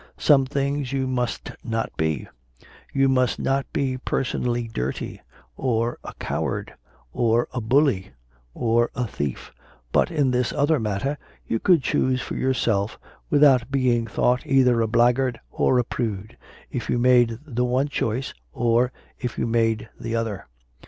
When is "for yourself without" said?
12.19-13.69